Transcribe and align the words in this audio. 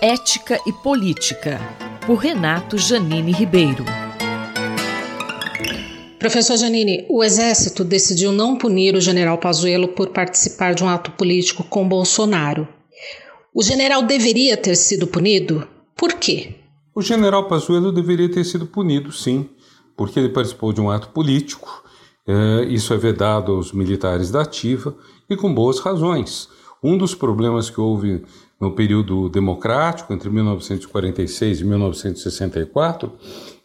Ética 0.00 0.60
e 0.66 0.72
Política, 0.74 1.58
por 2.06 2.16
Renato 2.16 2.76
Janine 2.76 3.32
Ribeiro. 3.32 3.82
Professor 6.18 6.58
Janine, 6.58 7.06
o 7.08 7.24
Exército 7.24 7.82
decidiu 7.82 8.30
não 8.30 8.58
punir 8.58 8.94
o 8.94 9.00
general 9.00 9.38
Pazuello 9.38 9.88
por 9.88 10.10
participar 10.10 10.74
de 10.74 10.84
um 10.84 10.88
ato 10.88 11.12
político 11.12 11.64
com 11.64 11.88
Bolsonaro. 11.88 12.68
O 13.54 13.62
general 13.62 14.02
deveria 14.02 14.54
ter 14.54 14.76
sido 14.76 15.06
punido? 15.06 15.66
Por 15.96 16.12
quê? 16.12 16.56
O 16.94 17.00
general 17.00 17.48
Pazuello 17.48 17.90
deveria 17.90 18.30
ter 18.30 18.44
sido 18.44 18.66
punido, 18.66 19.10
sim, 19.10 19.48
porque 19.96 20.20
ele 20.20 20.28
participou 20.28 20.74
de 20.74 20.80
um 20.80 20.90
ato 20.90 21.08
político. 21.08 21.82
É, 22.28 22.64
isso 22.68 22.92
é 22.92 22.98
vedado 22.98 23.52
aos 23.52 23.72
militares 23.72 24.30
da 24.30 24.42
ativa 24.42 24.94
e 25.30 25.34
com 25.34 25.54
boas 25.54 25.78
razões. 25.78 26.50
Um 26.86 26.96
dos 26.96 27.16
problemas 27.16 27.68
que 27.68 27.80
houve 27.80 28.22
no 28.60 28.70
período 28.70 29.28
democrático, 29.28 30.12
entre 30.12 30.30
1946 30.30 31.60
e 31.60 31.64
1964, 31.64 33.10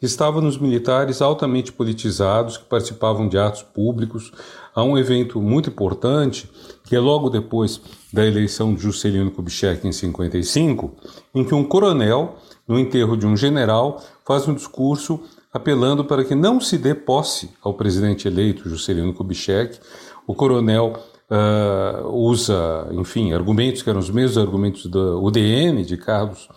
estava 0.00 0.40
nos 0.40 0.56
militares 0.56 1.20
altamente 1.20 1.70
politizados 1.70 2.56
que 2.56 2.64
participavam 2.64 3.28
de 3.28 3.36
atos 3.36 3.62
públicos. 3.62 4.32
Há 4.74 4.82
um 4.82 4.96
evento 4.96 5.38
muito 5.38 5.68
importante, 5.68 6.50
que 6.82 6.96
é 6.96 6.98
logo 6.98 7.28
depois 7.28 7.78
da 8.10 8.26
eleição 8.26 8.74
de 8.74 8.80
Juscelino 8.80 9.30
Kubitschek 9.30 9.86
em 9.86 9.92
55, 9.92 10.90
em 11.34 11.44
que 11.44 11.54
um 11.54 11.62
coronel, 11.62 12.36
no 12.66 12.78
enterro 12.78 13.18
de 13.18 13.26
um 13.26 13.36
general, 13.36 14.02
faz 14.24 14.48
um 14.48 14.54
discurso 14.54 15.20
apelando 15.52 16.06
para 16.06 16.24
que 16.24 16.34
não 16.34 16.58
se 16.58 16.78
dê 16.78 16.94
posse 16.94 17.50
ao 17.60 17.74
presidente 17.74 18.26
eleito 18.26 18.66
Juscelino 18.66 19.12
Kubitschek. 19.12 19.78
O 20.26 20.34
coronel 20.34 20.94
uh, 21.30 22.08
usa, 22.08 22.88
enfim, 22.92 23.32
argumentos 23.32 23.82
que 23.82 23.88
eram 23.88 24.00
os 24.00 24.10
mesmos 24.10 24.36
argumentos 24.36 24.86
do 24.86 25.22
UDN, 25.22 25.84
de 25.84 25.96
Carlos 25.96 26.48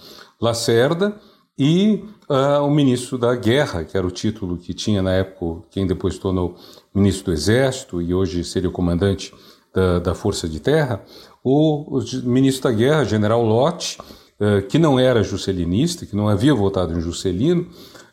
Lacerda, 0.41 1.16
e 1.58 2.04
uh, 2.27 2.66
o 2.66 2.72
ministro 2.72 3.18
da 3.18 3.35
Guerra, 3.35 3.84
que 3.84 3.96
era 3.96 4.05
o 4.05 4.12
título 4.12 4.57
que 4.57 4.74
tinha 4.74 5.02
na 5.02 5.12
época 5.12 5.68
quem 5.70 5.85
depois 5.85 6.18
tornou 6.18 6.55
ministro 6.93 7.26
do 7.26 7.34
Exército 7.34 8.02
e 8.02 8.13
hoje 8.13 8.43
seria 8.43 8.70
o 8.70 8.74
comandante 8.74 9.34
da, 9.74 9.99
da 9.99 10.15
Força 10.15 10.49
de 10.49 10.60
Terra, 10.60 11.04
o, 11.43 11.99
o, 11.99 12.04
ministro 12.24 12.71
da 12.71 12.76
Guerra, 12.76 13.05
general 13.05 13.43
Lott, 13.43 13.99
uh, 14.40 14.65
que 14.68 14.80
não 14.80 14.99
era 14.99 15.21
juscelinista, 15.21 16.05
que 16.05 16.15
não 16.15 16.27
havia 16.27 16.54
votado 16.55 16.98
em 16.98 17.02
Juscelino, 17.02 17.68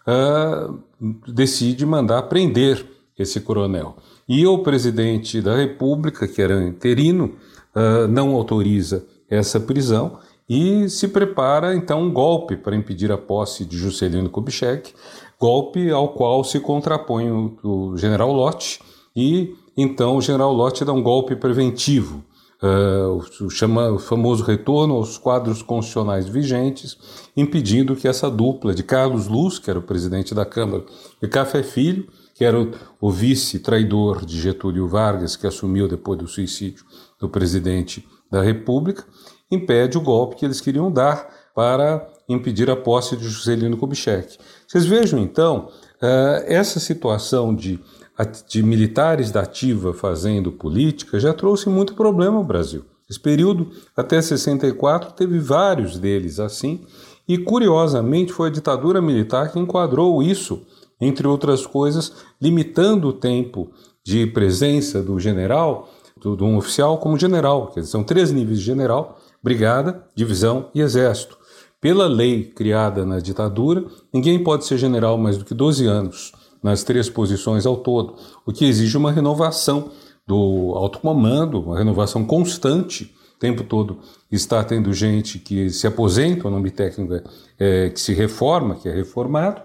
uh, 0.06 0.78
decide 1.26 1.86
mandar 1.86 2.22
prender 2.24 2.84
esse 3.20 3.40
coronel. 3.40 3.96
E 4.28 4.46
o 4.46 4.58
presidente 4.58 5.40
da 5.40 5.56
República, 5.56 6.26
que 6.26 6.40
era 6.40 6.62
interino, 6.62 7.34
uh, 7.74 8.08
não 8.08 8.34
autoriza 8.34 9.04
essa 9.28 9.60
prisão 9.60 10.18
e 10.48 10.88
se 10.88 11.08
prepara 11.08 11.74
então 11.74 12.02
um 12.02 12.12
golpe 12.12 12.56
para 12.56 12.74
impedir 12.74 13.12
a 13.12 13.18
posse 13.18 13.64
de 13.64 13.76
Juscelino 13.76 14.28
Kubitschek, 14.28 14.92
golpe 15.38 15.90
ao 15.90 16.08
qual 16.10 16.42
se 16.42 16.58
contrapõe 16.58 17.30
o, 17.30 17.56
o 17.62 17.96
general 17.96 18.32
Lott 18.32 18.80
e 19.14 19.54
então 19.76 20.16
o 20.16 20.20
general 20.20 20.52
Lott 20.52 20.84
dá 20.84 20.92
um 20.92 21.02
golpe 21.02 21.36
preventivo, 21.36 22.24
uh, 22.62 23.44
o, 23.44 23.50
chama, 23.50 23.90
o 23.92 23.98
famoso 23.98 24.44
retorno 24.44 24.94
aos 24.94 25.16
quadros 25.16 25.62
constitucionais 25.62 26.28
vigentes, 26.28 26.98
impedindo 27.36 27.96
que 27.96 28.08
essa 28.08 28.30
dupla 28.30 28.74
de 28.74 28.82
Carlos 28.82 29.28
Luz, 29.28 29.58
que 29.58 29.70
era 29.70 29.78
o 29.78 29.82
presidente 29.82 30.34
da 30.34 30.44
Câmara, 30.44 30.84
e 31.22 31.28
Café 31.28 31.62
Filho, 31.62 32.06
que 32.40 32.44
era 32.46 32.58
o, 32.58 32.70
o 32.98 33.10
vice-traidor 33.10 34.24
de 34.24 34.40
Getúlio 34.40 34.88
Vargas, 34.88 35.36
que 35.36 35.46
assumiu 35.46 35.86
depois 35.86 36.18
do 36.18 36.26
suicídio 36.26 36.86
do 37.18 37.28
presidente 37.28 38.08
da 38.30 38.40
República, 38.40 39.04
impede 39.50 39.98
o 39.98 40.00
golpe 40.00 40.36
que 40.36 40.46
eles 40.46 40.58
queriam 40.58 40.90
dar 40.90 41.28
para 41.54 42.08
impedir 42.26 42.70
a 42.70 42.76
posse 42.76 43.14
de 43.14 43.28
Juscelino 43.28 43.76
Kubitschek. 43.76 44.38
Vocês 44.66 44.86
vejam, 44.86 45.18
então, 45.18 45.68
uh, 46.00 46.42
essa 46.46 46.80
situação 46.80 47.54
de, 47.54 47.78
de 48.48 48.62
militares 48.62 49.30
da 49.30 49.42
ativa 49.42 49.92
fazendo 49.92 50.50
política 50.50 51.20
já 51.20 51.34
trouxe 51.34 51.68
muito 51.68 51.92
problema 51.92 52.38
ao 52.38 52.44
Brasil. 52.44 52.86
Esse 53.06 53.20
período, 53.20 53.70
até 53.94 54.18
64, 54.18 55.12
teve 55.12 55.38
vários 55.38 55.98
deles 55.98 56.40
assim, 56.40 56.86
e 57.28 57.36
curiosamente 57.36 58.32
foi 58.32 58.48
a 58.48 58.52
ditadura 58.52 59.02
militar 59.02 59.52
que 59.52 59.58
enquadrou 59.58 60.22
isso 60.22 60.66
entre 61.00 61.26
outras 61.26 61.66
coisas, 61.66 62.12
limitando 62.40 63.08
o 63.08 63.12
tempo 63.12 63.70
de 64.04 64.26
presença 64.26 65.02
do 65.02 65.18
general, 65.18 65.88
do, 66.20 66.36
de 66.36 66.42
um 66.42 66.56
oficial, 66.56 66.98
como 66.98 67.18
general. 67.18 67.72
São 67.82 68.04
três 68.04 68.30
níveis 68.30 68.58
de 68.58 68.64
general: 68.64 69.18
brigada, 69.42 70.04
divisão 70.14 70.68
e 70.74 70.80
exército. 70.80 71.38
Pela 71.80 72.06
lei 72.06 72.44
criada 72.44 73.06
na 73.06 73.20
ditadura, 73.20 73.86
ninguém 74.12 74.42
pode 74.42 74.66
ser 74.66 74.76
general 74.76 75.16
mais 75.16 75.38
do 75.38 75.44
que 75.44 75.54
12 75.54 75.86
anos 75.86 76.32
nas 76.62 76.84
três 76.84 77.08
posições 77.08 77.64
ao 77.64 77.78
todo, 77.78 78.16
o 78.44 78.52
que 78.52 78.66
exige 78.66 78.96
uma 78.96 79.10
renovação 79.10 79.90
do 80.26 80.74
alto 80.76 80.98
comando, 80.98 81.60
uma 81.60 81.78
renovação 81.78 82.24
constante. 82.24 83.14
O 83.36 83.38
tempo 83.40 83.64
todo 83.64 83.98
está 84.30 84.62
tendo 84.62 84.92
gente 84.92 85.38
que 85.38 85.70
se 85.70 85.86
aposenta, 85.86 86.46
o 86.46 86.50
nome 86.50 86.70
técnico 86.70 87.14
é, 87.14 87.22
é 87.58 87.90
que 87.90 87.98
se 87.98 88.12
reforma, 88.12 88.74
que 88.74 88.88
é 88.88 88.92
reformado, 88.92 89.62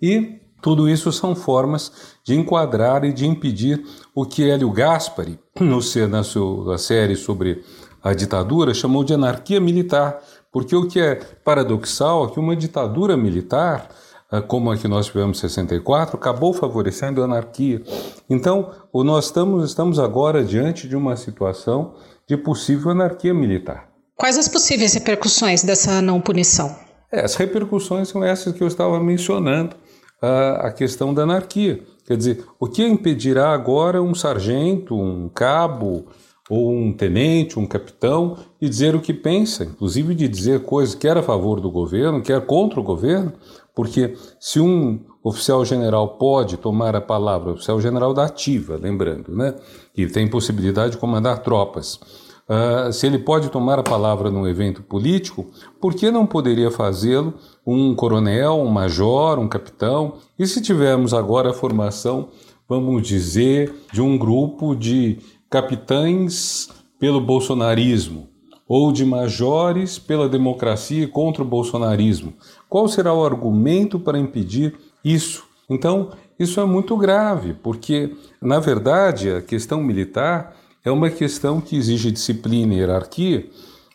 e 0.00 0.40
tudo 0.60 0.88
isso 0.88 1.12
são 1.12 1.34
formas 1.34 1.92
de 2.24 2.34
enquadrar 2.34 3.04
e 3.04 3.12
de 3.12 3.26
impedir 3.26 3.84
o 4.14 4.24
que 4.24 4.48
Hélio 4.48 4.70
Gaspari, 4.70 5.38
no, 5.60 5.80
na 6.08 6.22
sua 6.22 6.78
série 6.78 7.16
sobre 7.16 7.64
a 8.02 8.12
ditadura, 8.12 8.74
chamou 8.74 9.04
de 9.04 9.14
anarquia 9.14 9.60
militar, 9.60 10.20
porque 10.52 10.74
o 10.74 10.86
que 10.86 11.00
é 11.00 11.16
paradoxal 11.44 12.26
é 12.26 12.30
que 12.30 12.40
uma 12.40 12.56
ditadura 12.56 13.16
militar, 13.16 13.88
ah, 14.30 14.40
como 14.40 14.70
a 14.70 14.76
que 14.76 14.88
nós 14.88 15.06
tivemos 15.06 15.38
em 15.38 15.40
64, 15.42 16.16
acabou 16.16 16.52
favorecendo 16.52 17.22
a 17.22 17.24
anarquia. 17.24 17.82
Então, 18.28 18.70
nós 18.92 19.26
estamos, 19.26 19.70
estamos 19.70 19.98
agora 19.98 20.44
diante 20.44 20.88
de 20.88 20.96
uma 20.96 21.16
situação 21.16 21.94
de 22.26 22.36
possível 22.36 22.90
anarquia 22.90 23.32
militar. 23.32 23.88
Quais 24.16 24.36
as 24.36 24.48
possíveis 24.48 24.94
repercussões 24.94 25.62
dessa 25.62 26.02
não 26.02 26.20
punição? 26.20 26.74
É, 27.10 27.24
as 27.24 27.36
repercussões 27.36 28.08
são 28.08 28.22
essas 28.22 28.52
que 28.52 28.62
eu 28.62 28.66
estava 28.66 29.00
mencionando 29.00 29.76
a, 30.20 30.68
a 30.68 30.72
questão 30.72 31.12
da 31.14 31.22
anarquia. 31.22 31.82
Quer 32.06 32.16
dizer, 32.16 32.44
o 32.58 32.66
que 32.66 32.82
impedirá 32.84 33.52
agora 33.52 34.02
um 34.02 34.14
sargento, 34.14 34.94
um 34.94 35.28
cabo 35.28 36.06
ou 36.48 36.72
um 36.72 36.92
tenente, 36.92 37.58
um 37.58 37.66
capitão, 37.66 38.38
de 38.60 38.68
dizer 38.68 38.94
o 38.94 39.00
que 39.00 39.12
pensa, 39.12 39.64
inclusive 39.64 40.14
de 40.14 40.26
dizer 40.26 40.64
coisas 40.64 40.94
quer 40.94 41.18
a 41.18 41.22
favor 41.22 41.60
do 41.60 41.70
governo, 41.70 42.22
quer 42.22 42.40
contra 42.46 42.80
o 42.80 42.82
governo, 42.82 43.34
porque 43.74 44.16
se 44.40 44.58
um 44.58 45.00
oficial 45.22 45.64
general 45.64 46.16
pode 46.16 46.56
tomar 46.56 46.96
a 46.96 47.00
palavra, 47.00 47.52
oficial 47.52 47.80
general 47.80 48.14
da 48.14 48.24
ativa, 48.24 48.78
lembrando, 48.80 49.36
né, 49.36 49.54
que 49.92 50.06
tem 50.06 50.26
possibilidade 50.26 50.92
de 50.92 50.98
comandar 50.98 51.40
tropas, 51.40 52.00
Uh, 52.48 52.90
se 52.90 53.06
ele 53.06 53.18
pode 53.18 53.50
tomar 53.50 53.78
a 53.78 53.82
palavra 53.82 54.30
num 54.30 54.46
evento 54.46 54.82
político, 54.82 55.46
por 55.78 55.94
que 55.94 56.10
não 56.10 56.24
poderia 56.24 56.70
fazê-lo 56.70 57.34
um 57.66 57.94
coronel, 57.94 58.54
um 58.54 58.70
major, 58.70 59.38
um 59.38 59.46
capitão? 59.46 60.14
E 60.38 60.46
se 60.46 60.62
tivermos 60.62 61.12
agora 61.12 61.50
a 61.50 61.54
formação, 61.54 62.30
vamos 62.66 63.06
dizer, 63.06 63.74
de 63.92 64.00
um 64.00 64.16
grupo 64.16 64.74
de 64.74 65.18
capitães 65.50 66.70
pelo 66.98 67.20
bolsonarismo 67.20 68.28
ou 68.66 68.92
de 68.92 69.04
majores 69.04 69.98
pela 69.98 70.26
democracia 70.26 71.06
contra 71.06 71.42
o 71.42 71.46
bolsonarismo? 71.46 72.32
Qual 72.66 72.88
será 72.88 73.12
o 73.12 73.24
argumento 73.24 74.00
para 74.00 74.18
impedir 74.18 74.74
isso? 75.04 75.44
Então, 75.68 76.12
isso 76.38 76.60
é 76.60 76.64
muito 76.64 76.96
grave, 76.96 77.52
porque, 77.52 78.14
na 78.40 78.58
verdade, 78.58 79.30
a 79.30 79.42
questão 79.42 79.82
militar 79.82 80.56
é 80.88 80.92
uma 80.92 81.10
questão 81.10 81.60
que 81.60 81.76
exige 81.76 82.10
disciplina 82.10 82.74
e 82.74 82.78
hierarquia, 82.78 83.48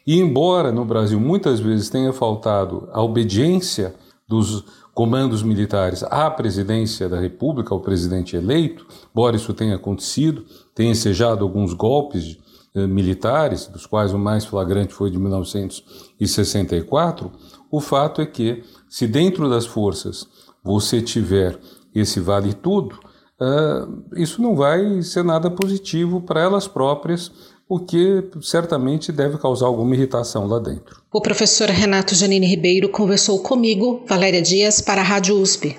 e 0.05 0.19
embora 0.19 0.71
no 0.71 0.85
Brasil 0.85 1.19
muitas 1.19 1.59
vezes 1.59 1.89
tenha 1.89 2.13
faltado 2.13 2.87
a 2.91 3.01
obediência 3.01 3.95
dos 4.27 4.63
comandos 4.93 5.41
militares 5.41 6.03
à 6.03 6.29
presidência 6.29 7.09
da 7.09 7.19
República, 7.19 7.73
ao 7.73 7.79
presidente 7.79 8.35
eleito, 8.35 8.85
embora 9.11 9.35
isso 9.35 9.51
tenha 9.53 9.75
acontecido, 9.75 10.45
tenha 10.75 10.91
ensejado 10.91 11.43
alguns 11.43 11.73
golpes 11.73 12.37
eh, 12.75 12.85
militares, 12.85 13.65
dos 13.65 13.87
quais 13.87 14.13
o 14.13 14.19
mais 14.19 14.45
flagrante 14.45 14.93
foi 14.93 15.09
de 15.09 15.17
1964, 15.17 17.31
o 17.71 17.81
fato 17.81 18.21
é 18.21 18.25
que, 18.25 18.63
se 18.87 19.07
dentro 19.07 19.49
das 19.49 19.65
forças 19.65 20.27
você 20.63 21.01
tiver 21.01 21.59
esse 21.95 22.19
vale 22.19 22.53
tudo, 22.53 22.99
uh, 23.39 24.03
isso 24.15 24.41
não 24.41 24.55
vai 24.55 25.01
ser 25.01 25.23
nada 25.23 25.49
positivo 25.49 26.21
para 26.21 26.41
elas 26.41 26.67
próprias, 26.67 27.31
o 27.67 27.79
que 27.79 28.23
certamente 28.41 29.11
deve 29.11 29.37
causar 29.37 29.67
alguma 29.67 29.95
irritação 29.95 30.45
lá 30.47 30.59
dentro. 30.59 31.01
O 31.11 31.21
professor 31.21 31.69
Renato 31.69 32.13
Janine 32.13 32.45
Ribeiro 32.45 32.89
conversou 32.89 33.39
comigo, 33.39 34.03
Valéria 34.07 34.41
Dias, 34.41 34.81
para 34.81 35.01
a 35.01 35.03
Rádio 35.03 35.39
USP. 35.39 35.75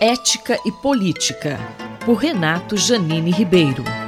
Ética 0.00 0.58
e 0.64 0.72
Política, 0.72 1.58
por 2.06 2.14
Renato 2.14 2.76
Janine 2.76 3.30
Ribeiro. 3.30 4.07